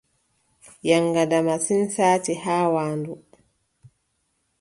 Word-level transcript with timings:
Yaŋgada 0.87 1.39
masin, 1.47 1.81
saati 1.95 2.33
haa 2.43 2.65
waandu. 2.73 3.13